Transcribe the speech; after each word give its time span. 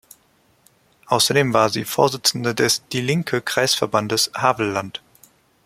Außerdem 1.05 1.53
war 1.53 1.69
sie 1.69 1.85
Vorsitzende 1.85 2.55
des 2.55 2.87
Die 2.87 3.01
Linke-Kreisverbandes 3.01 4.31
Havelland. 4.35 5.03